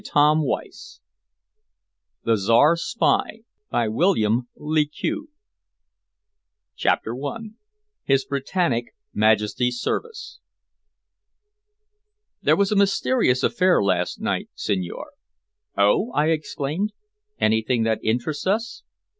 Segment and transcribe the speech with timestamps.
[0.03, 0.99] CONTAINS
[2.25, 4.47] ELMA'S STORY CONCLUSION
[6.75, 7.37] CHAPTER I
[8.05, 10.39] HIS BRITANNIC MAJESTY'S SERVICE
[12.41, 15.11] "There was a mysterious affair last night, signore."
[15.77, 16.93] "Oh!" I exclaimed.
[17.39, 18.81] "Anything that interests us?"